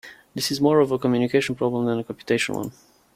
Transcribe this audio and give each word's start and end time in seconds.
This 0.33 0.49
is 0.51 0.59
more 0.59 0.79
of 0.79 0.89
a 0.89 0.97
communication 0.97 1.53
problem 1.53 1.85
than 1.85 1.99
a 1.99 2.03
computation 2.03 2.55
one. 2.55 2.71